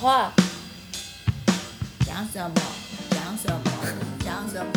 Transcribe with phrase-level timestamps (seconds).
[0.00, 0.32] 话，
[2.06, 2.54] 讲什么？
[3.10, 3.60] 讲什么？
[4.24, 4.72] 讲什么？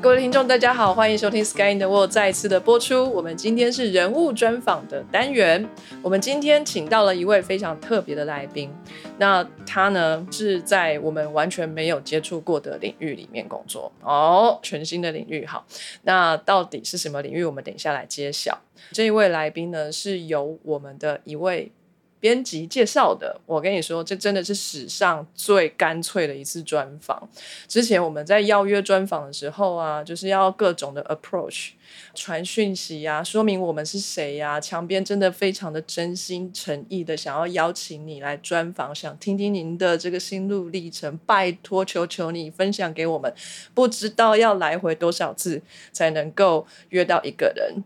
[0.00, 3.10] 各位听众，大家好，欢迎收听《Sky in the World》再次的播出。
[3.12, 5.68] 我们今天是人物专访的单元，
[6.02, 8.72] 我们今天请到了一位非常特别的来宾。
[9.18, 15.44] 那他呢是在我们完全没有接触过的领域里面工作哦，全新的领域。
[15.44, 15.66] 好，
[16.02, 17.42] 那到底是什么领域？
[17.42, 18.56] 我们等一下来揭晓。
[18.92, 21.72] 这一位来宾呢是由我们的一位。
[22.20, 27.28] 编辑介绍的，我跟你说，这真的是史上最干脆的一次专访。
[27.66, 31.70] 之前我们在邀约专访的时候啊，就是要各种的 approach，
[32.14, 34.60] 传讯息呀，说明我们是谁呀。
[34.60, 43.32] 墙边真的非常的真心诚意的想要邀请你来专访，想听听您的这个心路历程，拜托求求你分享给我们。
[43.72, 47.82] 不知道要来回多少次才能够约到一个人。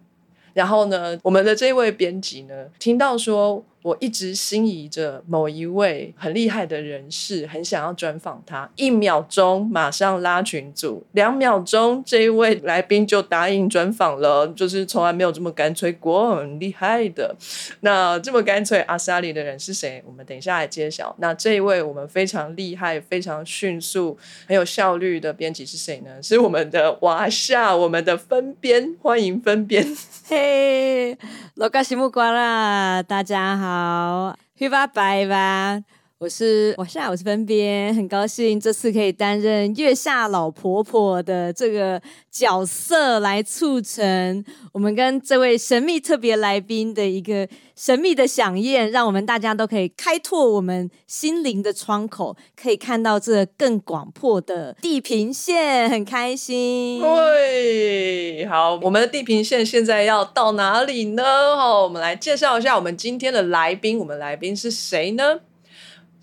[0.55, 3.65] 然后呢，我们的这位编辑呢，听到说。
[3.85, 8.67] 我一直心仪着某一位很厉害的人士，很想要专访他。
[8.77, 17.37] 一秒钟马上拉群组，两秒钟这一位来宾就答应专访了，就是从来没有这么干脆过，很厉害的。
[17.81, 20.03] 那这么干脆阿萨里的人是谁？
[20.07, 21.15] 我们等一下来揭晓。
[21.19, 24.17] 那这一位我们非常厉害、非常迅速、
[24.49, 26.23] 很有效率的编辑是谁呢？
[26.23, 29.87] 是我们的华夏，我们的分编，欢迎分编。
[30.27, 31.19] 嘿，
[31.57, 33.74] 罗嘎西木瓜啦，大家好。
[33.75, 35.81] 好，黑发白吧。
[36.21, 44.43] 我是我现在我是分边，很高兴这次可以担任月下老婆婆的这个角色，来促成
[44.73, 57.01] 我们跟这位神秘特别来宾的一个神秘的飨宴，让我们大家都可以开拓我们心灵的窗口，可以看到这更广阔的地平线，很开心。
[57.03, 61.23] 对，好，我们的地平线现在要到哪里呢？
[61.57, 65.41] 好，我们来介绍一下我们今天的来宾，我们来宾是谁呢？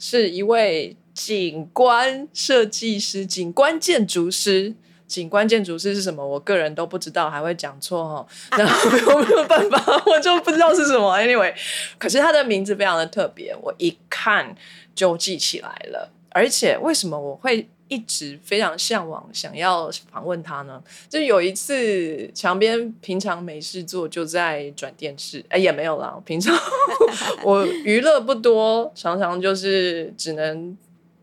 [0.01, 4.73] 是一位景观设计师、景观建筑师。
[5.05, 6.25] 景观建筑师是什么？
[6.25, 8.57] 我个人都不知道，还会讲错哈。
[8.57, 11.15] 然后我没有办法，我就不知道是什么。
[11.19, 11.53] Anyway，
[11.99, 14.55] 可是他的名字非常的特别，我一看
[14.95, 16.11] 就记起来了。
[16.29, 17.69] 而且为什么我会？
[17.91, 20.81] 一直非常向往，想要访问他呢。
[21.09, 25.43] 就有一次，墙边平常没事做，就在转电视。
[25.49, 26.17] 哎，也没有啦。
[26.23, 26.57] 平常
[27.43, 30.77] 我娱乐不多，常常就是只能。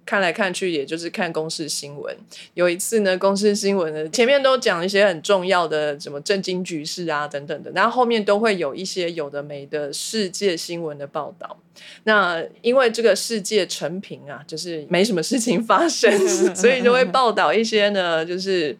[0.08, 2.16] 看来看去，也就是看公司新闻。
[2.54, 11.58] 有一次呢，公司新闻呢前面都讲一些很重要的什么震惊局势啊等等的，然后后面都会有一些有的没的世界新闻的报道。
[12.04, 16.10] 那因为这个世界成平啊，就是没什么事情发生，
[16.56, 18.75] 所以就会报道一些呢，就是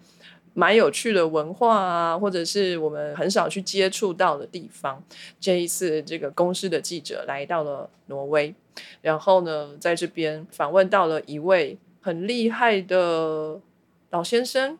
[0.55, 5.05] 蛮有趣的文化啊，或者是我们很少去接触到的地方。
[5.39, 8.55] 这一次，这个公司的记者来到了挪威。
[9.03, 13.61] 然后呢，在这边访问到了一位很厉害的
[14.11, 14.78] 老先生，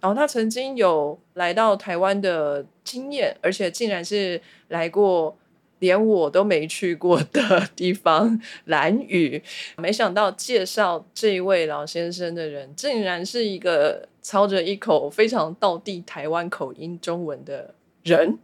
[0.00, 5.36] 然后他曾经有来到台湾的经验，而且竟然是来过
[5.80, 9.42] 连我都没去过的地方——蓝屿。
[9.76, 18.38] 没想到介绍这一位老先生的人，竟然是一个操着一口非常道地台湾口音中文的人。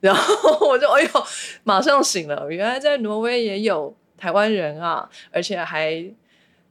[0.00, 1.08] 然后我就哎呦，
[1.64, 3.94] 马上醒了，原来在挪威也有。
[4.20, 6.04] 台湾人啊，而且还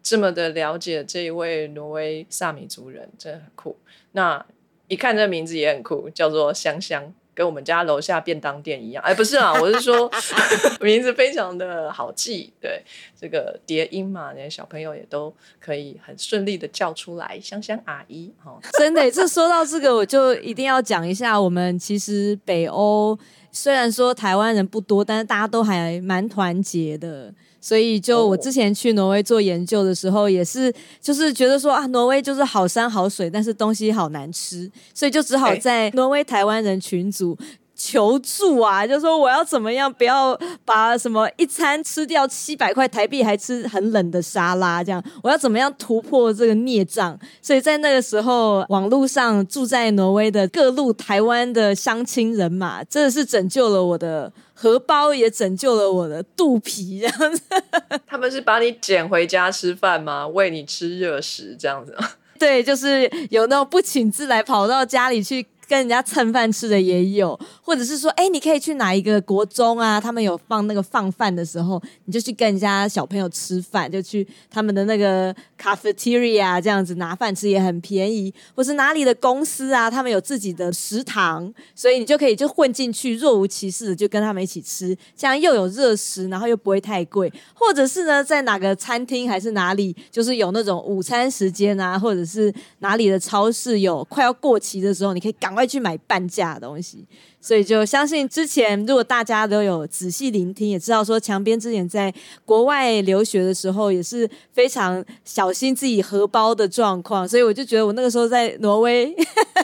[0.04, 3.76] 这么的了解这一位挪威萨米族人，真的很酷。
[4.12, 4.46] 那
[4.88, 9.04] 一看这名字也很酷，叫做香香，跟我们家楼下便当店一样。
[9.04, 10.10] 哎，不是啊，我是说
[10.82, 12.54] 名字非常的好记。
[12.62, 12.82] 对，
[13.20, 18.32] 这个叠音嘛，那些小朋友也都可以很顺利的叫出来，香香阿姨。
[18.46, 23.18] 哦，真的，这说到这个，我就一定要讲一下，我们其实北欧。
[23.52, 37.38] 虽然说台湾人不多，但是大家都还蛮团结的，所以就我之前去挪威做研究的时候，也是就是觉得说啊，挪威就是好山好水，但是东西好难吃，所以就只好在挪威台湾人群组。
[37.82, 38.86] 求助啊！
[38.86, 47.18] 就说我要怎么样，不要把什么一餐吃掉七百块台币，还吃很冷的沙拉，这样我要怎么样突破这个孽障？
[47.42, 57.00] 所以在那个时候，网络上住在挪威的各路台湾的乡亲人马，真的是拯救了我的荷包，也拯救了我的肚皮。
[57.00, 57.42] 这样子，
[58.06, 60.28] 他们是把你捡回家吃饭吗？
[60.28, 61.96] 喂你吃热食这样子？
[62.38, 65.48] 对，就是有那种不请自来跑到家里去。
[65.70, 70.02] 跟人家蹭饭吃的也有，或者是说，哎，你可以去哪一个国中啊？
[70.02, 75.32] 他们有放那个放饭的时候，你就去跟人家小朋友吃饭，就去他们的那个
[75.62, 97.08] cafeteria 这样子拿饭吃也很便宜，或是哪里的公司啊，他们有自己的食堂，所以你就可以就混进去，若无其事就跟他们一起吃，这样又有热食，然后又不会太贵，或者是呢，在哪个餐厅还是哪里，就是有那种午餐时间啊，或者是哪里的超市有快要过期的时候，你可以赶快去买半价的东西。
[97.42, 102.14] 所以就相信之前，如果大家都有仔细聆听，也知道说墙边之前在
[102.44, 107.26] 国外留学的时候，也是非常小心自己荷包的状况。
[107.26, 109.16] 所以我就觉得我那个时候在挪威，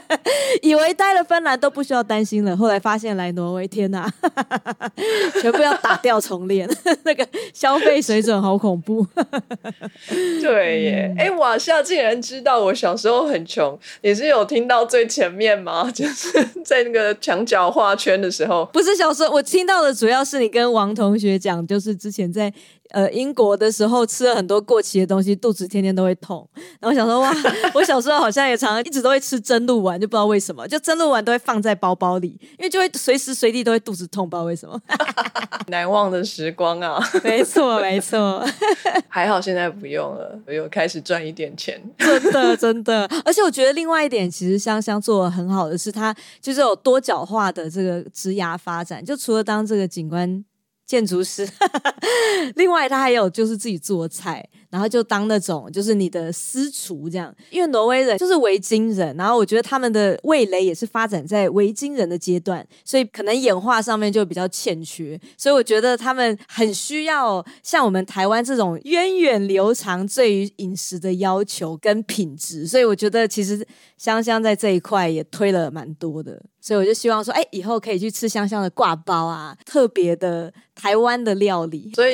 [0.63, 4.09] 以为待了芬兰都不需要担心了，后来发现来挪威，天哪，
[5.41, 6.69] 全部要打掉重练，
[7.03, 9.05] 那个消费水准好恐怖。
[10.41, 15.91] 对耶，哎，瓦夏竟然知道我小时候很穷，也是有听到最前面吗？
[15.91, 16.31] 就是
[16.63, 17.64] 在那个墙角。
[17.69, 22.53] 画圈的时候，不是小时候，我听到的主要是你跟王同学讲，就是之前在。
[22.91, 26.47] 呃，英国的时候吃了很多过期的东西，肚子天天都会痛。
[26.79, 27.33] 然后想说，哇，
[27.73, 34.79] 我小时候好像也常常一直都会吃蒸鹿丸，就不知道为什么，就蒸鹿丸都会放在包包里，因为就会随时随地都会肚子痛，不知道为什么。
[35.67, 36.99] 难忘的时光啊！
[37.23, 38.45] 没错，没错。
[39.09, 41.81] 还好现在不用了，我又开始赚一点钱。
[41.97, 43.09] 真的，真的。
[43.25, 50.45] 而且我觉得另外一点，其实香香做的很好的是，它就是有多角化的这个职涯发展，就除了当这个景观。
[50.85, 51.47] 建筑师，
[52.55, 57.33] 另外他还有就是自己做菜，然后就当那种就是你的私厨这样。
[57.49, 65.17] 因为挪威人就是维京人，然后我觉得他们的味蕾也是发展在维京人的阶段，所以可能演化上面就比较欠缺。
[65.37, 72.67] 所以我觉得他们很需要像我们台湾这种源远流长对于饮食的要求跟品质。
[72.67, 73.65] 所以我觉得其实
[73.97, 76.41] 香香在这一块也推了蛮多的。
[76.59, 81.91] 所以我就希望说，哎，以后可以去吃香香的挂包啊，特别的台湾的料理。
[81.93, 82.11] 所以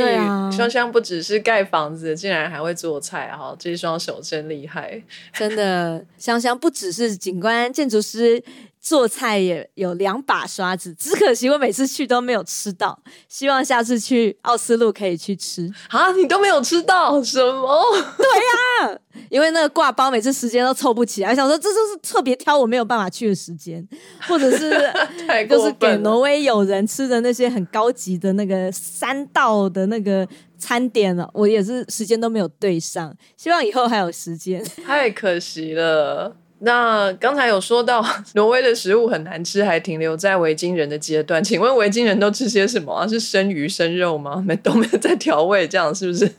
[0.51, 5.01] 香香不只是盖房子，竟然还会做菜哈，这双手真厉害，
[5.33, 6.05] 真的。
[6.17, 8.43] 香香不只是景观建筑师。
[8.81, 12.99] 做菜也有两把刷子，只可惜我每次去都没有吃到。
[13.29, 16.11] 希望下次去奥斯陆可以去吃啊！
[16.13, 17.83] 你都没有吃到什么？
[18.17, 18.99] 对呀，
[19.29, 23.87] 因为那个挂包每次时间都凑不起来，想说这就是特别挑我没有办法去的时间，
[24.27, 24.71] 或者是
[25.47, 30.27] 就是给挪威友人吃的那些很高级的那个三道的那个
[30.57, 33.15] 餐点了，我也是时间都没有对上。
[33.37, 36.35] 希望以后还有时间，太可惜了。
[36.63, 38.05] 那刚才有说到
[38.35, 41.41] 挪威的食物很难吃，还停留在维京人的阶段。
[41.43, 43.07] 请问维京人都吃些什么啊？
[43.07, 44.41] 是生鱼生肉吗？
[44.45, 46.31] 没都没有在调味，这样是不是？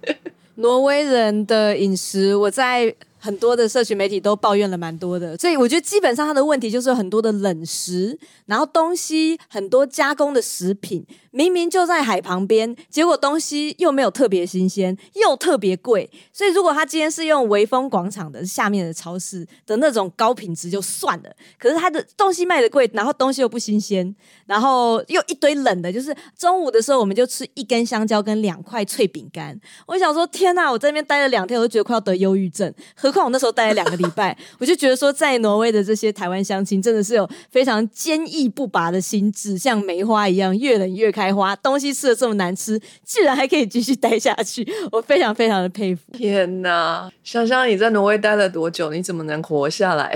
[0.57, 2.95] 挪威人的饮食，我在。
[3.23, 16.11] 很多的社群媒体都抱怨了蛮多的，所以我觉得基本上他的问题就是很多的冷食，然后东西很多加工的食品，明明就在海旁边，结果东西又没有特别新鲜，又特别贵。
[16.33, 24.13] 所以如果他今天是用维丰广场的下面的超市的那种高品质就算了，可是他的东西卖的贵，然后东西又不新鲜，
[24.53, 29.59] 然后又一堆冷的，就是中午的时候我们就吃一根香蕉跟两块脆饼干。
[29.87, 30.71] 我想说，天哪！
[30.71, 32.71] 我在那边待了两天，我都觉得快要得忧郁症。
[32.95, 41.57] 何况我那时候待了两个礼拜，我就觉得说，在挪威的这些台湾乡亲真的是有非常坚毅不拔的心智，像梅花一样越冷越开花。
[41.57, 46.03] 东西吃的这么难吃，居然还可以继续待下去，我非常非常的佩服。
[46.13, 48.91] 天哪，香香你在挪威待了多久？
[48.91, 50.15] 你怎么能活下来？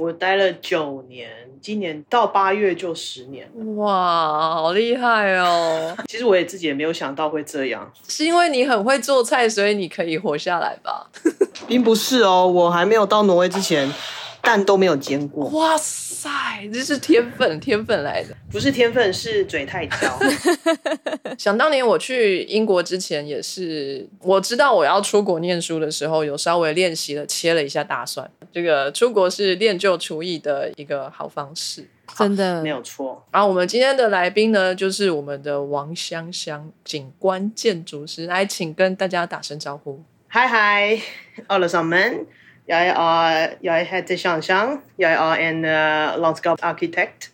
[0.00, 1.28] 我待了九年，
[1.60, 3.64] 今年到八月就十年了。
[3.74, 5.94] 哇，好厉害哦！
[6.08, 11.06] 其实我也自己也没有想到会这样， 是因为你很会做菜，所以你可以活下来吧？
[11.68, 13.92] 并不是哦，我还没有到挪威之前。
[14.42, 16.30] 蛋都没有煎过，哇塞，
[16.72, 20.18] 这是天分，天分来的，不是天分，是嘴太挑。
[21.38, 28.30] 想当年我去英国之前，也是我知道我要出国念书的时候，有稍微练习了切了一下大蒜。
[28.52, 31.84] 这个出国是练就厨艺的一个好方式，
[32.18, 33.24] 真的没有错。
[33.30, 40.02] 然后我们今天的来宾呢，就是我们的王香香景观建筑师，来，请跟大家打声招呼。
[40.26, 41.00] 嗨嗨
[41.48, 42.26] ，alle sammen。
[42.70, 44.80] Jag är, jag heter Shanshan.
[44.96, 47.30] Jag är en uh, landskapsarkitekt.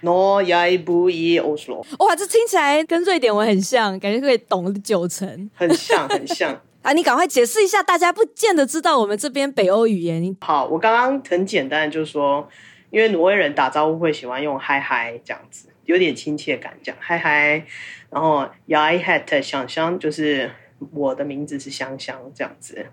[0.00, 1.84] Nå, jag bor i Oslo.
[1.98, 5.50] 哇，这听起来跟瑞典文很像，感觉可以懂九成。
[5.56, 6.56] 很像，很像。
[6.82, 10.36] 啊，你赶快解释一下，大家不见得知道我们这边北欧语言。
[10.40, 12.48] 好，我刚刚很简单，就是说，
[12.90, 17.64] 因为挪威人打招呼会喜欢用嗨嗨这样子，有点亲切感，讲嗨嗨。
[18.08, 20.52] 然后 jag heter 香香，就是
[20.92, 22.86] 我的名字是香香这样子。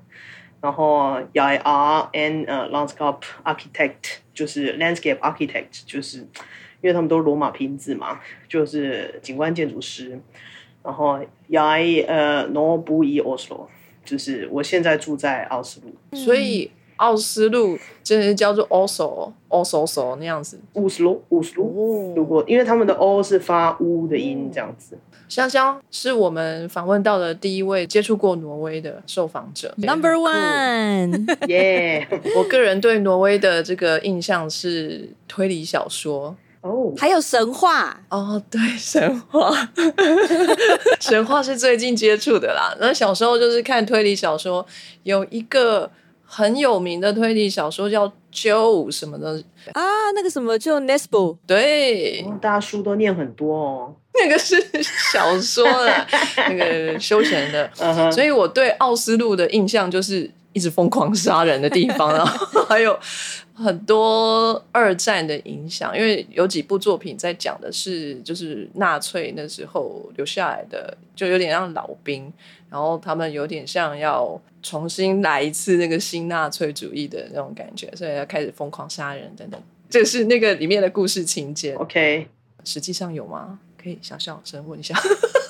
[0.61, 6.19] 然后，Y R N，呃，landscape architect，就是 landscape architect，就是
[6.81, 10.19] 因为他们都是罗马拼字嘛，就是景观建筑师。
[10.83, 11.19] 然后
[11.51, 13.67] ，I，呃，Norbury Oslo
[14.05, 16.17] 就是我现在住在奥斯陆。
[16.17, 20.59] 所以奥斯陆真的是叫做 Oslo Oslo so 那样子。
[20.73, 22.13] 乌斯陆，乌斯陆。
[22.15, 24.97] 如果因为他们的 o 是发乌的音，这样子。
[25.29, 29.73] 香香是我们访问到的第一位接触过挪威的受访者。
[29.77, 32.07] Number one，耶！
[32.37, 36.35] 我个人对挪威的这个印象是推理小说。
[36.61, 39.51] 哦，还有神话，哦，对，神话，
[40.99, 42.75] 神话是最近接触的啦。
[42.79, 44.65] 那小时候就是看推理小说，
[45.03, 45.89] 有一个
[46.29, 49.41] 很有名的推理小说叫《Joe》什么的，
[49.71, 49.81] 啊，
[50.13, 53.95] 那个什么就 Nesbo，对，哦大家书都念很多哦。
[54.19, 54.55] 那个是
[55.11, 56.05] 小说啦，
[56.49, 57.71] 那个休闲的。
[58.11, 62.99] 所以我对奥斯陆的印象就是一直疯狂杀人的地方，然后还有
[63.57, 72.31] 很多二战的影响，因为有几部作品在讲的是就是纳粹那时候留下来的，就有点像老兵，
[72.69, 79.59] 然后他们有点像要重新来一次那个新纳粹主义的那种感觉，所以要开始疯狂杀人等等。
[79.89, 82.27] 这是那个里面的故事情节，OK，
[82.63, 83.59] 实际上有吗？
[83.81, 84.93] 可以小小声问一下。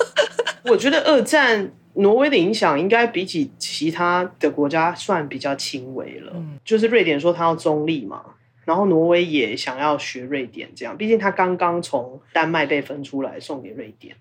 [0.65, 6.31] 我觉得二战挪威的影响应该比起其他的国家算比较轻微了。
[6.35, 8.23] 嗯就是瑞典说他要中立嘛，
[8.65, 14.15] 然后挪威也想要学瑞典，这样，毕竟他刚刚从丹麦被分出来送给瑞典，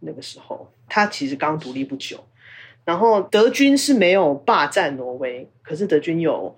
[0.00, 2.24] 那个时候他其实刚独立不久。
[2.84, 6.56] 然后德军是没有霸占挪威，可是德军有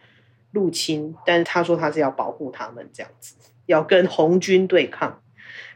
[0.52, 3.34] 入侵，但是他说他是要保护他们这样子，
[3.66, 5.20] 要跟红军对抗。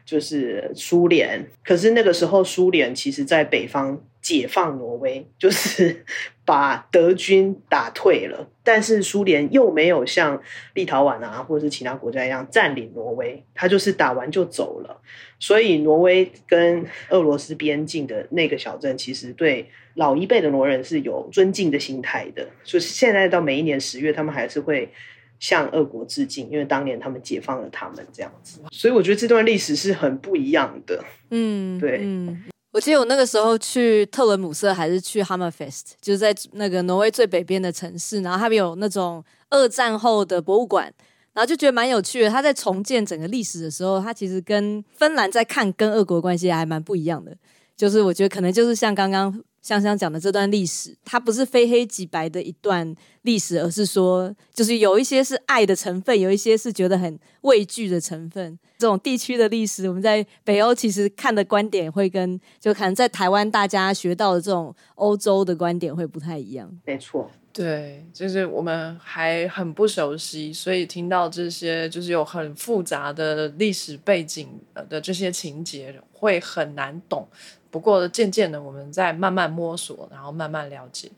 [0.05, 6.03] 就是苏联，可是那个时候苏联其实在北方解放挪威，就是
[6.43, 10.41] 把德军打退了，但是苏联又没有像
[10.73, 14.99] 立陶宛啊或者是其他国家一样占领挪威，他就是打完就走了。
[15.39, 24.89] 所以挪威跟俄罗斯边境的那个小镇，其实对老一辈的挪人是有尊敬的心态的，所以现在到每一年十月，他们还是会。
[25.37, 31.03] 向俄国致敬，因为当年他们解放了他们这样子，所以我觉得这段历史是很不一样的。
[31.29, 32.45] 嗯，对嗯。
[32.75, 40.93] 我记得我那个时候去特伦姆瑟还是去 Hammerfest，就是在那个挪威最北边的城市，然后他们有那种二战后的博物馆，
[41.31, 42.29] 然后就觉得蛮有趣的。
[42.29, 47.33] 他在重建整个历史的时候，他其实跟芬兰在看跟俄国关系还蛮不一样的。
[47.77, 58.59] 就是我觉得可能就是像刚刚香香讲的这段历史，它不是非黑即白的一段历史，而是说就是有一些是爱的成分，有一些是觉得很畏惧的成分。
[58.77, 66.71] 这种地区的历史，我们在北欧其实看的观点会跟就可能在台湾大家学到的这种欧洲的观点会不太一样。
[66.85, 74.47] 没错，对，就是我们还很不熟悉，所以听到这些就是有很复杂的历史背景
[74.87, 77.27] 的这些情节，会很难懂。
[77.75, 81.11] 不过渐渐的，我们在慢慢摸索，然后慢慢了解。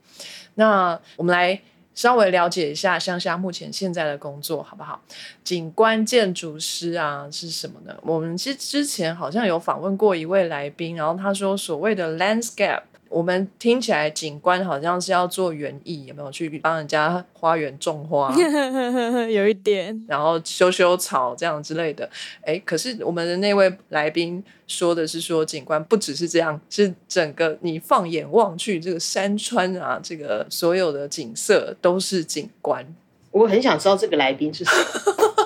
[0.56, 1.60] 那我们来
[1.94, 5.00] 稍微了解一下香香目前现在的工作，好不好？
[5.44, 7.96] 景观建筑师啊是什么呢？
[8.02, 12.82] 我们其实之前好像有访问过一位来宾，然后他说所谓的 landscape。
[13.08, 18.34] 我们听起来景观好像是要做园艺，有没有去帮人家花园种花，
[19.30, 22.08] 有一点，然后修修草这样之类的？
[22.42, 32.86] 哎，可是我们的那位来宾说的是说景观不只是这样，是整个你放眼望去，这个山川啊，这个所有的景色都是景观。
[33.30, 34.72] 我很想知道这个来宾是谁。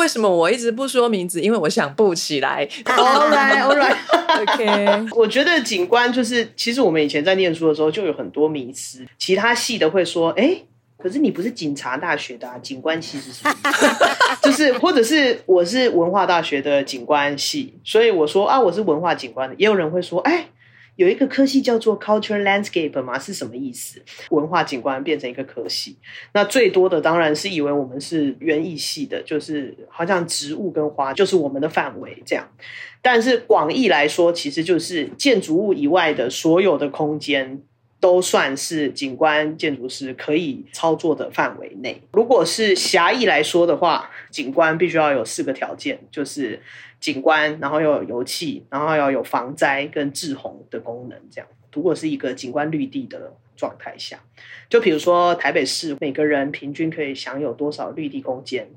[0.00, 1.42] 为什么我一直不说名字？
[1.42, 2.66] 因为我想不起来。
[2.84, 3.96] All right, all right。
[4.40, 10.62] OK，我觉得景观就是，其实我们以前在念书的时候就有很多迷思，其他系的会说，哎。
[11.02, 13.54] 可是你不是警察大学的啊，警官系是什么？
[14.42, 19.54] 就是或者是我是文化大学的警官系，所以我说啊，我是文化警官的。
[19.56, 20.46] 也有人会说，哎，
[21.00, 24.02] 有一个科系叫做 Culture Landscape 嘛，是什么意思？
[24.28, 25.96] 文化景观变成一个科系，
[26.34, 32.46] 那最多的当然是以为我们是园艺系的，就是好像植物跟花就是我们的范围这样。
[33.00, 37.62] 但是广义来说，其实就是建筑物以外的所有的空间。
[38.02, 42.00] 都算是景观建筑师可以操作的范围内。
[42.12, 46.62] 如果是狭义来说的话，景观必须要有四个条件，就是
[47.00, 51.18] 景观，然后又有油气，然后要有防灾跟治洪的功能。
[51.30, 54.20] 这样，如果是一个景观绿地的状态下，
[54.68, 58.70] 就比如说台北市每个人平均可以享有多少绿地空间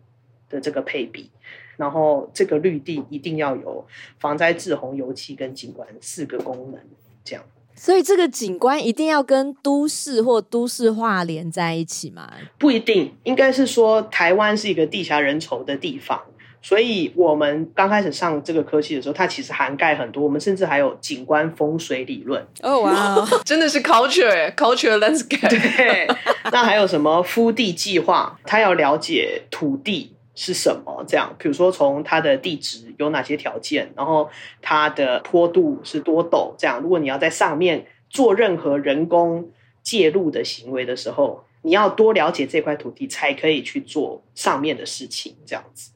[0.50, 1.30] 的这个配比。
[1.76, 3.84] 然后这个绿地一定要有
[4.20, 6.80] 防灾、治洪、油气跟景观四个功能，
[7.24, 7.44] 这样。
[7.76, 12.32] 所以这个景观一定要跟都市或都市化连在一起吗？
[12.60, 16.22] 不一定，应该是说台湾是一个地狭人稠的地方，
[16.64, 22.42] 所以我们刚开始上这个科系的时候，它其实涵盖很多，我们甚至还有景观风水理论。
[22.62, 25.50] 哦哇， 真的是 culture culture landscape。
[25.50, 26.08] 对，
[26.52, 28.40] 那还有什么敷地计划？
[28.46, 34.30] 他要了解土地是什么，这样，比如说从它的地质有哪些条件，然后
[34.62, 39.52] 它的坡度是多陡，这样，如果你要在上面做任何人工
[39.82, 45.92] 介入的行为的时候，你要多了解这块土地，才可以去做上面的事情，这样子。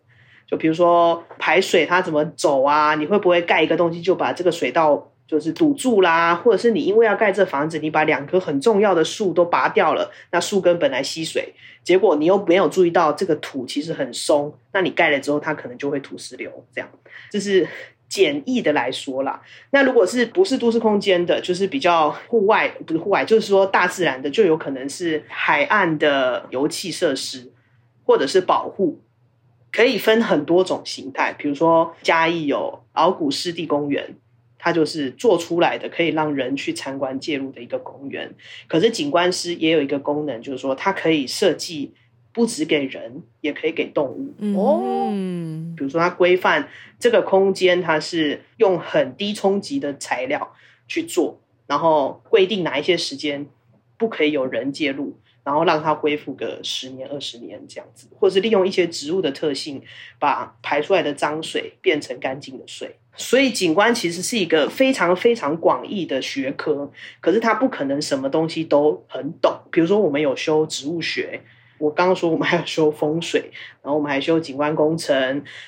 [0.47, 2.95] 就比如说排水它怎么走啊？
[2.95, 6.33] 你会不会盖一个东西就把这个水道就是堵住啦？
[6.33, 16.89] 或者是你因为要盖这房子，你把两棵很重要的树都拔掉了，那树根本来吸水，结果你又没有注意到这个土其实很松，那你盖了之后它可能就会土石流，这样
[17.29, 17.67] 这是
[18.07, 19.41] 简易的来说啦。
[19.71, 27.51] 那如果是不是都市空间的，就是比较户外，不是户外，就是说大自然的，就有可能是海岸的油气设施，
[28.05, 29.01] 或者是保护。
[29.71, 34.15] 可以分很多种形态，比如说嘉义有鳌骨湿地公园，
[34.57, 38.33] 它就是做出来的可以让人去参观介入的一个公园。
[38.67, 41.93] 可是景观师也有一个功能，就是说它可以设计
[42.33, 44.33] 不只给人，也可以给动物。
[44.57, 45.09] 哦，
[45.75, 50.55] 比如说它规范这个空间，它是用很低冲击的材料
[50.87, 53.45] 去做，然后规定哪一些时间
[53.97, 55.17] 不可以有人介入。
[55.47, 59.81] 然后让它恢复个十年、二十年这样子，或者是利用一些植物的特性，
[60.19, 62.97] 把排出来的脏水变成干净的水。
[63.15, 69.57] 所以景观其实是一个非常非常广义的学科，可是它不可能什么东西都很懂。
[69.71, 71.39] 比如说，我们有修植物学，
[71.77, 73.49] 我刚刚说我们还要修风水，
[73.81, 75.15] 然后我们还修景观工程，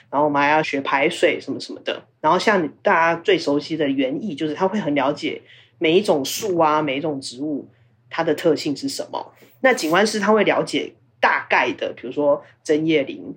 [0.09, 2.03] 然后我们还要学排水什么什么的。
[2.19, 5.41] 然后像大家最熟悉的园艺，就是他会很了解
[5.77, 7.69] 每一种树啊，每一种植物
[8.09, 9.31] 它的特性是什么。
[9.61, 13.35] 那景观师他会了解大概的，比如说针叶林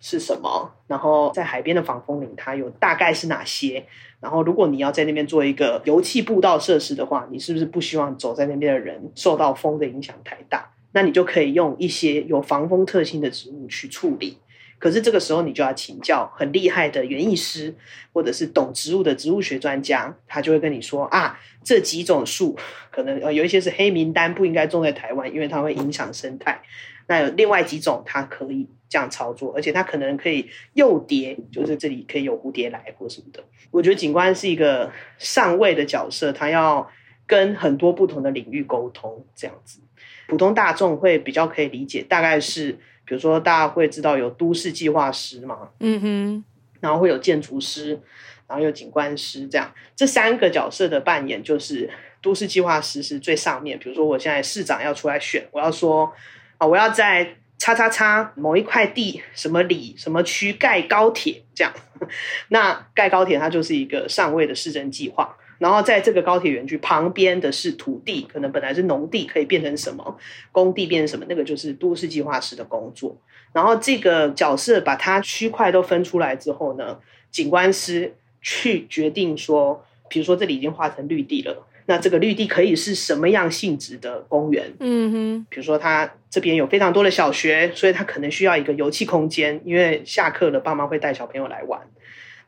[0.00, 3.86] 是什么，然后在海边的防风林它有大概是哪些，
[4.20, 10.70] 然后如果你要在那边做一个油气步道设施的话，你是不是不希望走在那边的人受到风的影响太大？
[10.92, 14.38] 那你就可以用一些有防风特性的植物去处理。
[14.78, 17.74] 可是这个时候，你就要请教很厉害的园艺师，
[18.12, 22.54] 或者是懂植物的植物学专家，他就会跟你说啊，这几种树
[22.90, 26.60] 可能呃有一些是黑名单，不应该种在台湾，因为它会影响生态。
[27.08, 33.42] 那有另外几种，它可以这样操作，而且它可能可以诱蝶，就是这里可以有蝴蝶来或什么的。
[33.70, 36.86] 我觉得景观是一个上位的角色，他要
[37.26, 39.80] 跟很多不同的领域沟通，这样子，
[40.28, 42.78] 普通大众会比较可以理解，大概是。
[43.06, 46.44] 比如说，大家会知道有都市计划师嘛，嗯哼，
[46.80, 47.98] 然后会有建筑师，
[48.48, 51.88] 然后有景观师，这样这三个角色的扮演，就是
[52.20, 53.78] 都市计划师是最上面。
[53.78, 56.12] 比如说，我现在市长要出来选，我要说
[56.58, 61.72] 啊，我要在叉叉叉某一块地什么里什么区盖高铁，这样，
[62.50, 65.36] 那盖高铁它就是一个上位的市政计划。
[65.58, 70.18] 然后在这个高铁园区旁边的是土地，可能本来是农地，可以变成什么
[70.52, 73.16] 工地，变成什么，那个就是都市计划师的工作。
[73.52, 76.98] 然后这个角色把它区块都分出来之后呢，
[77.30, 84.74] 景观师去决定说，比如说这里已经划成绿地了，那这个绿地可以是什么样性质的公园？
[84.80, 91.80] 嗯哼，比如说它这边有非常多的小学，所以它可能需要一个游憩空间，因为下课了，爸妈会带小朋友来玩。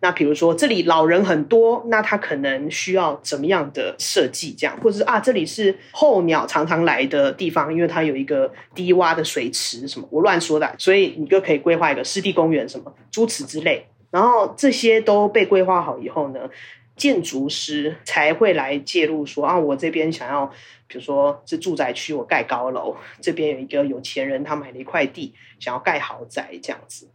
[0.01, 4.55] 那比如说这里老人很多，那他可能需要怎么样的设计？
[4.57, 13.87] 这样，或者是啊，这里是候鸟常常来的地方，因为它有一个低洼的水池什么，我乱说的，所以你就可以规划一个湿地公园什么诸此之类。
[14.11, 16.49] 然后这些都被规划好以后呢，
[16.97, 20.47] 建筑师才会来介入说啊，我这边想要，
[20.87, 27.09] 比如说是住宅区，我盖高楼，这边有一个有钱人他买了一块地，想要盖豪宅这样子。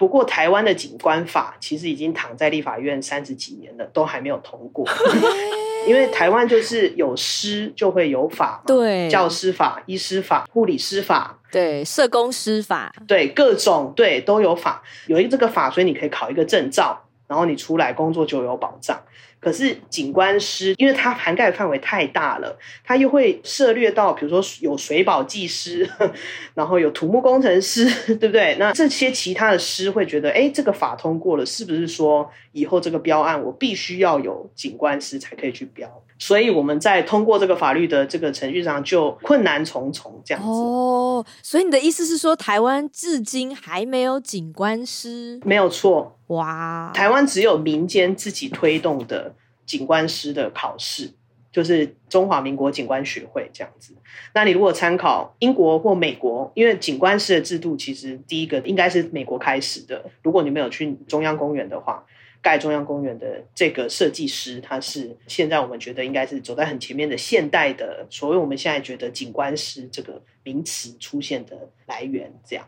[0.00, 4.88] 不过，台湾的景观法其实已经躺在立法院三十几年了，都还没有通过。
[5.86, 18.98] 因为台湾就是有师就会有法，对，教师法、医师法、护理师法，对，社工师法，对，各种对都有法，有一个这个法，所以你可以考一个证照，然后你出来工作就有保障。
[19.40, 25.88] 可是景观师，因为它涵盖范围太大了，它又会涉略到，比如说有水保技师，
[26.54, 27.84] 然后有土木工程师，
[28.16, 28.56] 对不对？
[28.58, 35.88] 那这些其他的师会觉得，哎，这个法通过了，是不是说以后这个标案我必须要有景观师才可以去标？
[36.18, 40.48] 所以我们在通过这个法律的这个程序上就困难重重，这样子。
[40.48, 45.40] 哦，所以你的意思是说，台湾至今还没有景观师？
[45.44, 46.18] 没有错。
[46.26, 49.34] 哇，台湾只有民间自己推动的
[49.64, 51.10] 景观师的考试，
[51.50, 53.94] 就是中华民国景观学会这样子。
[54.34, 60.04] 那你如果参考英国或美国，因为景观师的制度其实第一个应该是美国开始的。
[60.22, 62.04] 如果你没有去中央公园的话，
[62.42, 72.66] 盖中央公园的这个设计师，他是现在我们觉得应该是走在很前面的现代的所谓我们现在觉得景观师这个名词出现的来源，这样，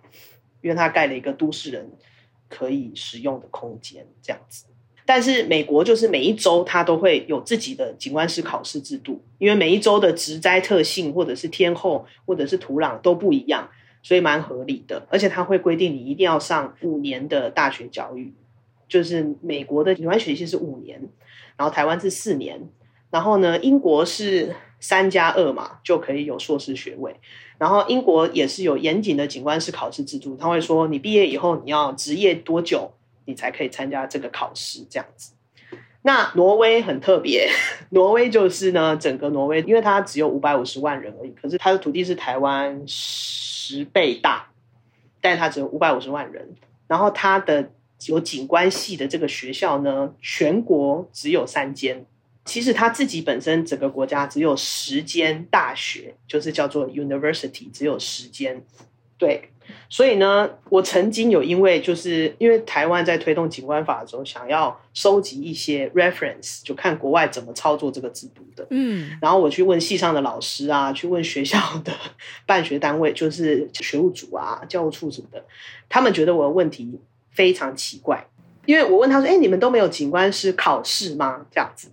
[0.60, 1.90] 因为他盖了一个都市人
[2.48, 4.66] 可以使用的空间，这样子。
[5.04, 13.68] 但是美国就是每一州它都会有自己的景观师考试制度，因为每一州的植栽特性或者是天候或者是土壤都不一样，
[14.02, 15.04] 所以蛮合理的。
[15.10, 18.32] 而且它会规定你一定要上五年的大学教育。
[18.92, 21.00] 就是美国的景观学系是五年，
[21.56, 22.60] 然后台湾是四年，
[23.10, 27.16] 然后呢，英国是三加二嘛，就可以有硕士学位。
[27.56, 32.92] 然后英国也是有严谨的景观师考试制度，他会说你毕业以后你要职业多久，
[33.24, 35.32] 你才可以参加这个考试这样子。
[36.02, 37.48] 那挪威很特别，
[37.92, 44.50] 挪威就是呢，整个挪威因为它只有五百五十万人而已，可是它的土地是台湾十倍大，
[45.22, 46.50] 但是它只有五百五十万人，
[46.86, 47.70] 然后它的。
[48.08, 52.04] 有景观系的这个学校呢，全国只有三间。
[52.44, 58.64] 其实他自己本身整个国家只有十间大学，就是叫做 university，只有十间。
[59.16, 59.50] 对，
[59.88, 68.66] 所以呢，我曾经有因为就是因为台湾在推动景观法的时候，想要收集一些 reference，就看国外怎么操作这个制度的。
[68.70, 71.92] 嗯，然后我去问系上的老师啊，去问学校的
[72.44, 75.44] 办学单位，就是学务组啊、教务处什么的，
[75.88, 76.98] 他们觉得我的问题。
[77.32, 78.26] 非常奇怪，
[78.66, 81.88] 因为我问他说：“哎，你们都没有景观师考试吗？”这样子，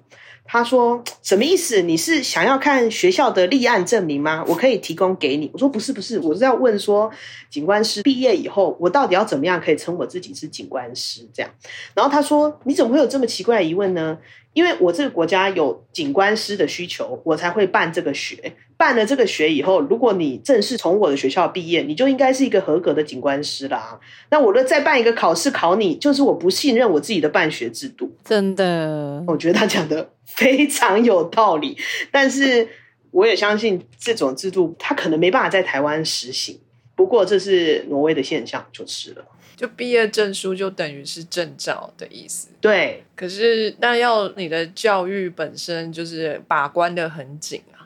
[0.46, 1.82] 他说：“什么意思？
[1.82, 4.44] 你是想要看学校的立案证明吗？
[4.48, 7.10] 我可以提供给你。”我说：“不是，不是，我是要问说，
[7.50, 11.52] 景观师毕业以后，我到底要怎么样可以称我自己是景观师？”这样，
[11.94, 14.18] 然后他说：“你怎么会有这么奇怪的疑问呢？”
[14.54, 18.56] 因为我这个国家有景观师的需求，我才会办这个学。
[18.80, 24.00] 办了这个学以后，如果你正式从我的学校毕业，你就应该是一个合格的警官师啦。
[24.32, 28.10] 那我若再办一个考试考你，就是我不信任我自己的办学制度。
[28.24, 31.78] 真的，我觉得他讲的非常有道理。
[32.10, 32.66] 但是
[33.12, 36.58] 我也相信这种制度，他可能没办法在台湾实行。
[36.96, 39.26] 不过这是挪威的现象，就是了。
[39.58, 42.48] 就毕业证书就等于是证照的意思。
[42.62, 47.79] 对，可是那要你的教育本身就是把关的很紧啊。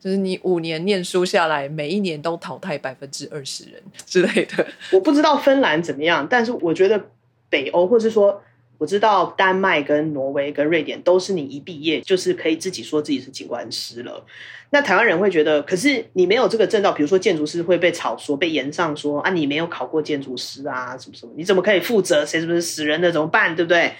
[0.00, 4.66] 就是你五年念书下来，每一年都淘汰百分之二十人 之类的。
[4.90, 7.10] 我不知道芬兰怎么样，但是我觉得
[7.50, 8.42] 北欧，或是说
[8.78, 14.24] 我知道丹麦、跟挪威、跟瑞典，都是你一毕业就是可以自己说自己是景观师了。
[14.70, 22.24] 那台湾人会觉得，可是你没有这个证照，比如说建筑师会被炒说、被延上说啊，你没有考过建筑师啊，什么什么，你怎么可以负责？
[22.24, 23.54] 谁是不是死人的怎么办？
[23.54, 23.92] 对不对？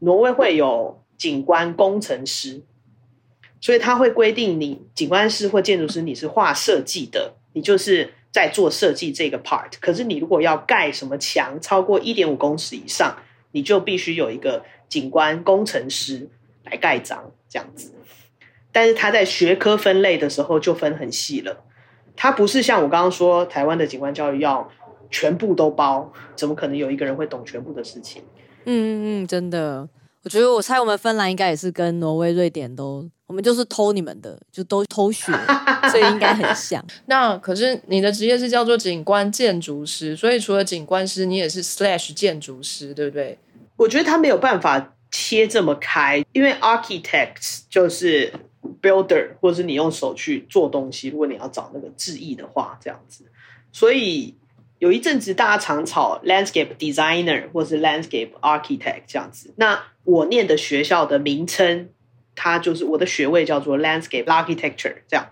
[0.00, 2.60] 挪威会有景观工程师。
[3.62, 9.70] 所以他会规定你景观师或建筑师，你是画设计的，你就是在做设计这个 part。
[9.80, 13.16] 可是你如果要盖什么墙超过一点五公尺以上，
[13.52, 16.28] 你就必须有一个景观工程师
[16.64, 17.92] 来盖章这样子。
[18.72, 21.62] 但是他在学科分类的时候就分很细了，
[22.16, 24.68] 他不是像我刚刚说台湾的景观教育要
[25.10, 28.22] 全部都包，怎么可能有一个人会懂全部的事情？
[28.64, 29.88] 嗯嗯嗯，真的。
[30.24, 35.32] 我觉得我猜我们芬兰应该也是跟挪威、瑞典都，我们就是偷你们的，就都偷学，
[35.90, 36.84] 所以应该很像。
[37.06, 43.38] 那可是你的职业是叫做景观建筑师，所以除了景观师，你也是 slash 建筑师，对不对？
[43.76, 48.30] 我觉得他没有办法切这么开，因为 architects 就是
[48.82, 51.08] builder，或者是你用手去做东西。
[51.08, 53.24] 如果你要找那个字义的话，这样子，
[53.72, 54.34] 所以。
[54.78, 59.54] 有一阵子，大家常吵 landscape designer 或是 landscape architect 这样子。
[59.54, 61.88] 那我念的学校的名称，
[62.42, 65.24] 它就是我的学位叫做 landscape architecture 这样。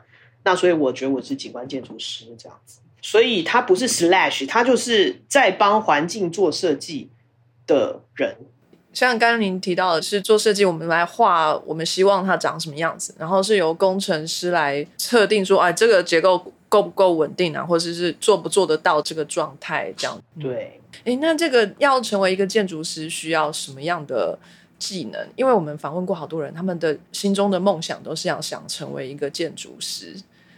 [0.45, 2.79] 那所以我觉得我是景观建筑师这样子。
[3.03, 7.11] 所以他不是 slash，他就是在帮环境做设计
[7.67, 8.37] 的人。
[8.93, 16.53] 像刚刚您提到的是做设计，我们来画，我们希望它长什么样子，然后是由工程师来测定说，哎，这个结构。
[16.71, 19.93] 够不够稳定啊，或者是做不做得到这个状态？
[19.97, 20.81] 这样对。
[21.05, 24.39] 哎，那这个要成为一个建筑师，需要什么样的
[24.81, 25.25] 技能？
[25.37, 30.17] 因为我们访问过好多人，他们的心中的梦想都是要想成为一个建筑师，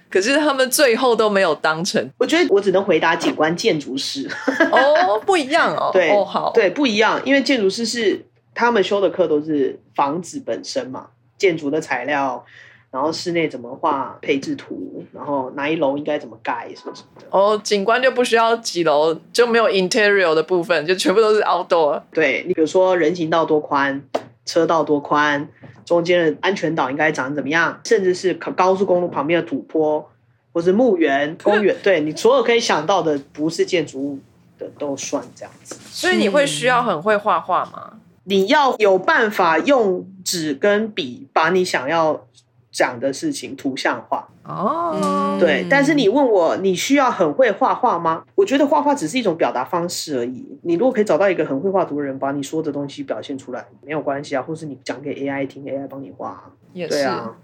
[0.08, 2.08] 可是他们最后都没有当成。
[2.16, 4.26] 我觉得我只能回答景观建筑师。
[4.70, 5.90] 哦，不一样哦。
[5.92, 12.42] 对，哦好，对，不一样，因为建筑师是他们修的课都是房子本身嘛，建筑的材料。
[12.92, 17.26] 然后室内怎么画配置图，然后哪一楼应该怎么盖什么什么的。
[17.30, 22.02] 哦，景观就不需要几楼，就没有 interior 的部分，就全部都是 outdoor。
[22.12, 24.02] 对你比如说人行道多宽，
[24.44, 25.48] 车道多宽，
[25.86, 30.06] 中间的安全岛应该长怎么样，甚至是高高速公路旁边的土坡，
[30.52, 34.18] 或是墓园、公园，对你所有可以想到的不是建筑物
[34.58, 35.76] 的都算这样子。
[35.88, 37.94] 所以你会需要很会画画吗？
[38.24, 42.26] 你要有办法用纸跟笔把你想要
[42.72, 44.26] 讲的事情图像化。
[44.44, 48.24] 哦，对，但是你问我，你需要很会画画吗？
[48.34, 50.58] 我觉得画画只是一种表达方式而已。
[50.62, 54.42] 你如果可以找到一个很会画图的人，把你说的东西表现出来，没有关系啊。
[54.42, 56.94] 或是你讲给 AI 听，AI 帮你画，也是。
[56.94, 57.36] 对啊，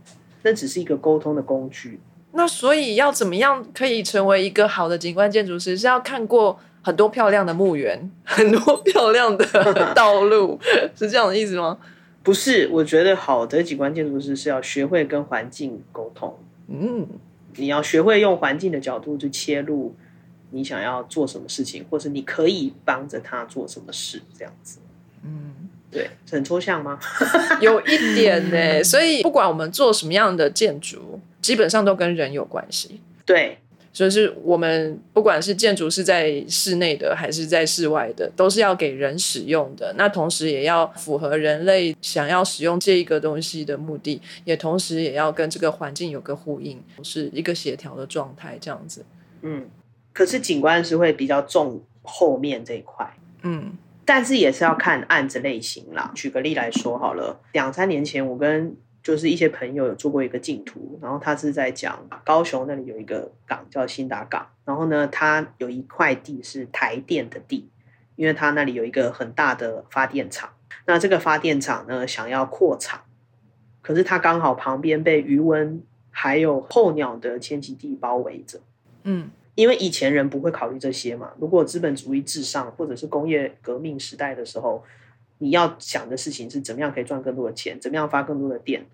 [0.43, 2.01] 那只是一个沟通的工具。
[2.33, 5.77] 那所以要怎么样可以成为一个好的景观建筑师？
[5.77, 10.59] 是要看过很多漂亮的墓园，很多漂亮的道路，
[10.97, 11.79] 是这样的意思吗？
[12.22, 16.38] 不是，我觉得好的景观建筑师是要学会跟环境沟通。
[16.68, 17.07] 嗯，
[17.57, 19.94] 你要学会用环境的角度去切入，
[20.50, 24.78] 你想要做什么事情，或是你可以帮着他做什么事，这样子。
[25.24, 25.54] 嗯，
[25.90, 26.98] 对，很抽象吗？
[27.62, 28.85] 有一点呢。
[28.85, 33.00] 所以不管我们做什么样的建筑，基本上都跟人有关系。
[33.24, 33.59] 对。
[33.92, 39.92] 就是我们不管是建筑是在室内的还是在室外的，都是要给人使用的。
[39.96, 49.05] 那同时也要符合人类想要使用这一个东西的目的，也同时也要跟这个环境有个呼应，是一个协调的状态，这样子。
[49.42, 49.68] 嗯，
[50.12, 53.11] 可是景观是会比较重后面这一块，
[53.42, 53.72] 嗯，
[54.05, 56.12] 但是也是要看案子类型啦。
[56.14, 58.77] 举个例来说好了，两三年前我跟
[59.09, 67.71] 就是一些朋友有做过一个净图，然后他是在讲高雄那里有一个港叫新达港，然后呢，他有一块地是台电的地，
[68.16, 70.51] 因为他那里有一个很大的发电厂，
[70.85, 73.01] 那这个发电厂呢想要扩厂，
[73.81, 78.61] 可是它刚好旁边被余温还有候鸟的迁徙地包围着，
[79.05, 84.85] 嗯，因为以前人不会考虑这些嘛，如果资本主义至上或者是工业革命时代的时候，
[85.38, 88.85] 你要想的事情是怎么样可以赚更多的钱，怎么样发更多的电。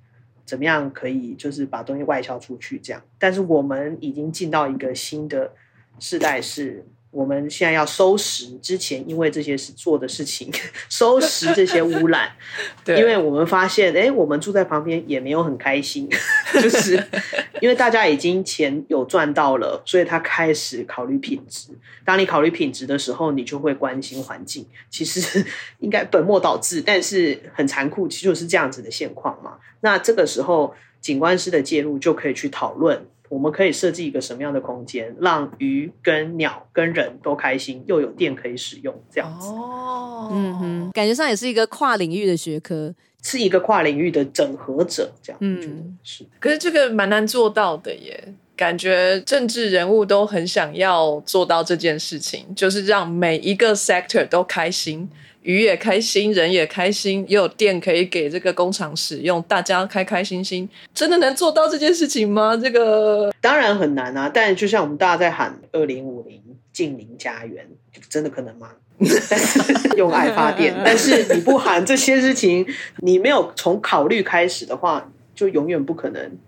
[0.44, 3.02] 怎么样可以就是把东西外销出去这样？
[3.18, 5.52] 但是我们已经进到一个新的
[5.98, 10.52] 世代，是我们现在要收拾之前因为这些事做的事情，
[10.90, 12.32] 收拾这些污染。
[12.84, 16.08] 对，因为我们发现，哎，我们住在旁边也没有很开心，
[16.54, 17.02] 就是
[17.62, 21.68] 因为大家已经钱有赚到了，所以他开始考虑品质。
[22.04, 24.66] 当你考虑品质的时候，你就会关心环境。
[24.90, 25.44] 其实
[25.78, 29.58] 应该本末倒置，但是很残酷，其实就是这样子的现况嘛。
[29.80, 39.48] 那这个时候，景观师的介入就可以去讨论，我们可以设计一个什么样的空间，让鱼跟鸟跟人都开心，又有电可以使用，这样子。
[39.48, 42.94] 哦，嗯哼，感觉上也是一个跨领域的学科，
[43.24, 45.38] 是一个跨领域的整合者，这样。
[45.40, 46.24] 嗯，是。
[46.38, 48.34] 可是这个蛮难做到的耶。
[48.56, 55.08] 感觉政治人物都很想要做到这件事情，就是让每一个 sector 都开心，
[55.42, 62.56] 鱼也开心，人也开心，也有电可以给这个工厂使用，大家开开心心，真的能做到这件事情吗？
[62.56, 64.30] 这个当然很难啊！
[64.32, 66.40] 但就像我们大家在喊“二零五零
[66.72, 67.66] 近邻家园”，
[68.08, 68.70] 真的可能吗？
[69.98, 72.64] 用爱发电，但是你不喊这些事情，
[72.98, 76.38] 你没有从考虑开始的话，就永远不可能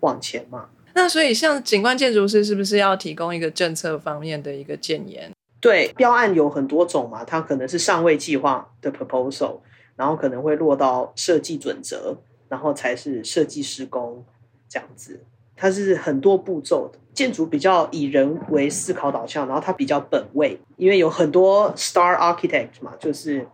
[0.00, 0.66] 往前嘛。
[0.94, 5.30] 那所以，像景观建筑师是不是要提供一个政策方面的一个建言？
[5.60, 9.58] 对，标案有很多种嘛，它可能是上位计划的 proposal，
[9.96, 12.16] 然后可能会落到设计准则，
[12.48, 14.24] 然后才是设计施工
[14.68, 15.20] 这样子。
[15.56, 23.46] 它是很多步骤的，建筑比较以人为思考导向，然后它比较本位，因为有很多 star architect 嘛，就是。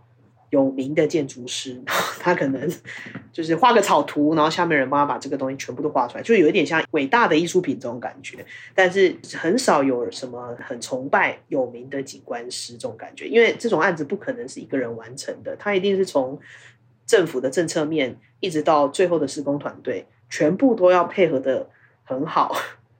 [0.50, 1.80] 有名的建筑师，
[2.18, 2.68] 他可能
[3.32, 8.44] 就是画个草图，然后下面人帮他把这个东西全部都画出来，就有一点像伟大的艺术品这种感觉。
[8.74, 16.36] 但是很少有什么很崇拜有名的景观师这种感觉，因为这种案子不可能是一个人完成的，他一定是从
[17.06, 21.70] 政府的政策面一直到最后的施工团队，全部都要配合的
[22.02, 22.56] 很好，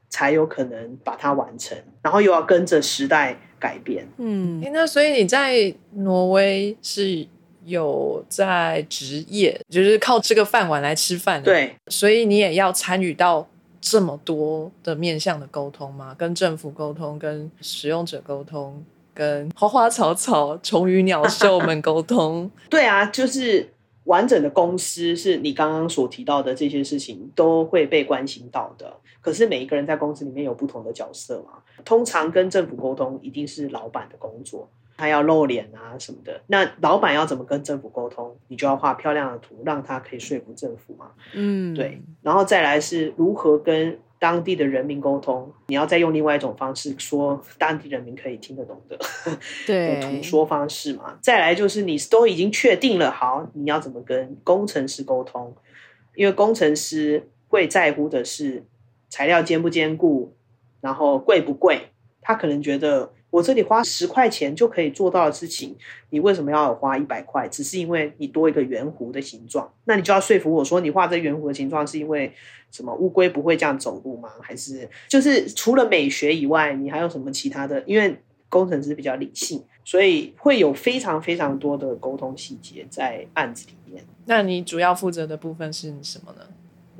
[0.09, 4.07] 才有可能把它完成，然后又要跟着时代改变。
[4.19, 7.27] 嗯，那所以你在挪威是？
[7.71, 11.43] 有在职业，就是靠这个饭碗来吃饭。
[11.43, 13.49] 对，所以你也要参与到
[13.81, 16.15] 这么多的面向的沟通吗？
[16.19, 22.51] 跟政府沟通，跟使用者沟通，跟花花草草、虫鱼鸟兽们沟通。
[22.69, 23.73] 对啊，就是
[24.05, 28.93] 完整的公司，是你刚刚所提到的这些事情都会被关心到的。
[29.23, 34.69] 可是每一个人在公司里面有不同的角色嘛，通常跟政府沟通一定是老板的工作。
[35.01, 38.37] 他要露脸啊什么的，那老板要怎么跟政府沟通？
[38.49, 41.13] 你就要画漂亮的图，让他可以说服政府嘛。
[41.33, 42.03] 嗯，对。
[42.21, 51.17] 然后再来是如何跟当地的人民沟通，你要再用另外一种方式说当地人民可以听得懂的的对图说方式嘛。
[51.23, 55.57] 再来就是你都已经确定了，好，你要怎么跟工程师沟通？
[56.15, 58.67] 因为工程师会在乎的是
[59.09, 60.35] 材料坚不坚固，
[60.83, 61.87] 然后贵不贵。
[62.21, 65.77] 他可能觉得我这里花十块钱就可以做到的事情，
[66.11, 67.49] 你为什么要花一百块？
[67.49, 72.33] 只是因为你多一个圆弧的形状，那你就要说服我说，你画这圆弧的形状是因为
[72.71, 72.95] 什么？
[72.95, 74.31] 乌龟不会这样走路吗？
[74.41, 77.83] 还是就是除了美学以外，你还有什么其他的？
[77.87, 78.17] 因为
[78.49, 84.05] 工程师比较理性，所以会有非常非常多的沟通细节在案子里面。
[84.27, 86.45] 那你主要负责的部分是什么呢？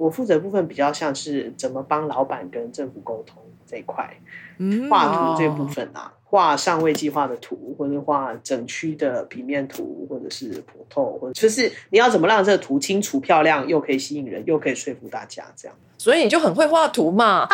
[0.01, 4.11] 我负责的部分比较像是怎么帮老板跟政府沟通这一块，
[4.57, 15.77] 嗯画图这部分啊，画上位计划的图，或者画整区的平面图，或者是普透，或者就是你要怎么让这个图清楚漂亮，又可以吸引人，又可以说服大家，这样。
[15.99, 17.47] 所以你就很会画图嘛。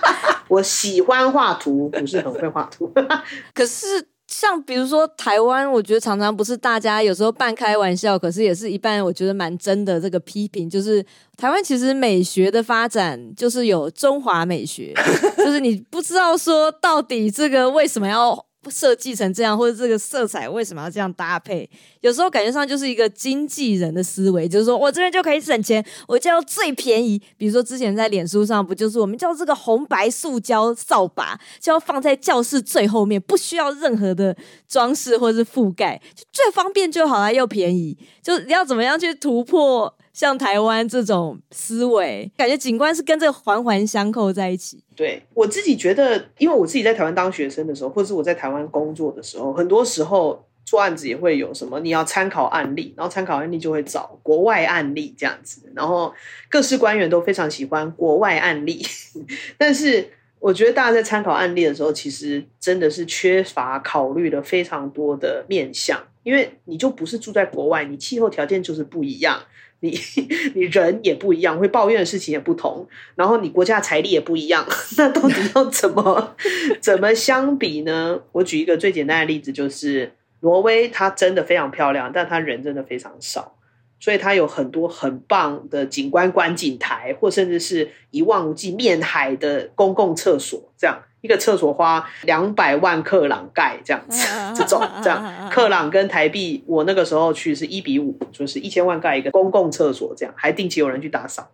[0.48, 2.92] 我喜欢画图，不是很会画图。
[3.54, 11.04] 可是像比如说台湾，我觉得常常不是大家有时候半开玩笑，可是也是一半我觉得蛮真的这个批评，就是
[11.36, 14.94] 台湾其实美学的发展就是有中华美学，
[15.38, 18.44] 就是你不知道说到底这个为什么要。
[18.70, 21.68] 设计成这样，或者这个色彩为什么要这样搭配？
[22.00, 27.20] 有时候感觉上就是一个经纪人的思维，就是说我这边就可以省钱，我就要最便宜。
[27.36, 34.36] 比如说之前在脸书上，不就是我们叫这个红白塑胶扫把，就要放在教室最后面，不需要任何的
[34.68, 37.96] 装饰或者是覆盖，就最方便就好了，又便宜。
[38.22, 42.30] 就你要怎么样去突破像台湾这种思维？
[42.36, 44.82] 感觉景观是跟这个环环相扣在一起。
[44.94, 56.14] 对我自己觉得，因为我自己在台湾当学生的时候，或者是我在台湾工作的时候，很多时候做案子也会有什么，你要参考案例，然后参考案例就会找国外案例这样子，然后
[56.48, 58.86] 各式官员都非常喜欢国外案例，
[59.58, 69.42] 但是我觉得大家在参考案例的时候，其实真的是缺乏考虑了非常多的面向，因为你就不是住在国外，你气候条件就是不一样。
[69.84, 69.94] 你
[70.56, 74.66] 你人也不一样，会抱怨的事情也不同，然后你国家财力也不一样，
[74.96, 76.34] 那到底要怎么
[76.80, 78.18] 怎么相比呢？
[78.32, 83.56] 我举一个最简单的例子，就是挪威，它真的非常漂亮，但它人真的非常少，
[84.00, 91.02] 所以它有很多很棒的景观观景台，或甚至是一望无际面海的公共厕所，这样。
[91.24, 101.48] 一个厕所花两百万克朗盖这样子，这种这样克朗跟台币，我那个时候去是一比五，就是一千万盖一个公共厕所，这样还定期有人去打扫。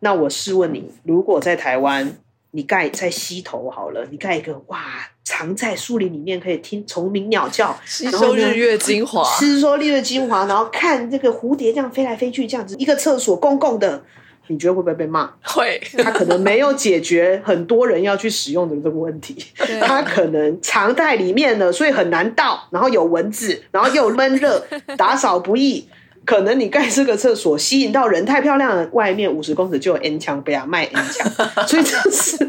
[0.00, 2.16] 那我试问你，如果在台湾，
[2.50, 4.80] 你盖在溪头好了，你盖一个哇，
[5.22, 14.02] 藏在树林里面可以听虫鸣鸟叫，吸收日月精华，吸收日月精华，然后看这个蝴蝶这样飞来飞去，这样子一个厕所公共的。
[14.48, 15.30] 你觉得会不会被骂？
[15.44, 19.36] 会，他可能没有解决很多人要去使用的这个问题。
[19.80, 24.62] 他可能藏在里面了，所以很难倒，然后有蚊子，然后又闷热，
[24.98, 25.88] 打扫不易。
[26.24, 31.26] 可能你盖这个厕所吸引到人太漂亮了，外面五十公尺就有 N 枪被他卖 N 枪，
[31.66, 32.46] 所以这是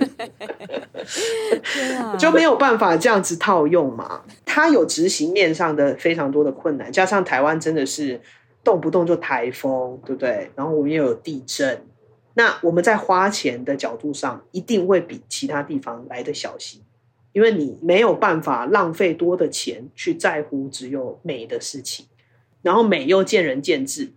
[2.19, 4.19] 就没有办法这样子套用嘛。
[4.43, 8.19] 他有执行面上的非常多的困难，加上台湾真的是
[8.65, 10.51] 动不动就台风，对不对？
[10.55, 11.81] 然后我们又有地震。
[12.35, 16.81] 那我们在花钱的角度上，一定会比其他地方来的小心，
[17.33, 22.05] 因为你没有办法浪费多的钱去在乎只有美的事情，
[22.61, 24.11] 然后美又见仁见智。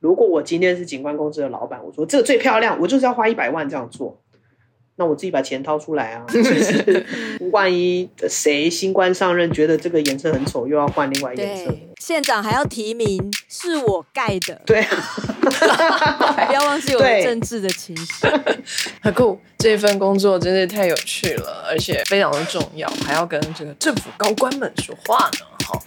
[0.00, 4.20] 如果我今天是景观公司的老板，我说这个最漂亮，我就是要花一百万这样做。
[4.98, 6.24] 那我自己把钱掏出来啊！
[6.32, 7.04] 就是
[7.52, 14.82] 万一谁新官上任，觉得这个颜色很丑，又要换另外颜色，县长还要提名是我盖的，对，
[16.46, 16.52] 不
[16.92, 18.26] 要忘记有政治的情绪。
[19.02, 25.46] 很酷，这份工作真是太有趣了，而且非常的重要，还要跟这个政府高官们说话呢。
[25.64, 25.82] 好。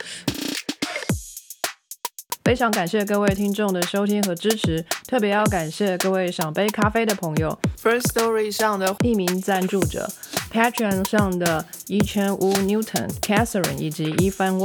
[2.46, 10.12] 非常感谢各位听众的收听和支持，特别要感谢各位赏杯咖啡的朋友，First Story 上的匿名赞助者
[10.52, 14.58] ，Patreon 上的一千五 Newton、Catherine 以及 Evan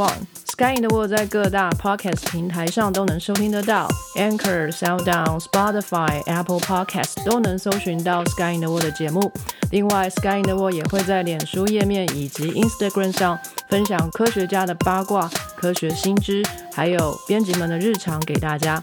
[0.56, 9.32] Sky in the World 在各大 Podcast 平台上都能收听得到，Anchor、SoundOn、Spotify、Apple Podcast 都能搜寻到 Sky in the World 的节目。
[9.72, 13.36] 另外，Sky in the World 也会在脸书页面以及 Instagram 上
[13.68, 17.76] 分享科学家的八卦、科学新知，还有编辑们的。
[17.76, 18.80] 日常给大家，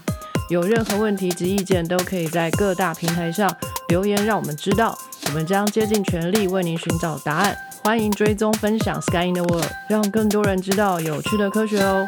[0.50, 3.50] 有任何问题及意见，都可以在各大平台上
[3.88, 7.56] 留言，让我们知道，我们将竭尽全力为您寻找答案。
[7.84, 12.06] 欢迎追踪分享 Sky in the World，让更多人知道有趣的科学哦。